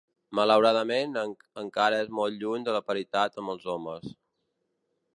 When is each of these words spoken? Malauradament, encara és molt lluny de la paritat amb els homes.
Malauradament, 0.37 1.19
encara 1.65 2.01
és 2.05 2.11
molt 2.21 2.41
lluny 2.45 2.67
de 2.71 2.77
la 2.79 2.83
paritat 2.91 3.41
amb 3.43 3.57
els 3.57 3.73
homes. 3.75 4.13